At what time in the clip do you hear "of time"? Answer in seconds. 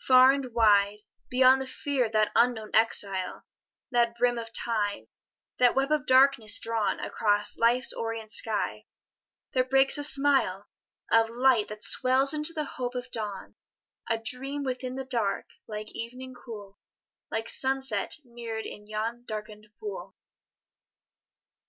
4.36-5.06